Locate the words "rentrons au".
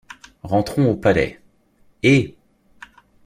0.41-0.95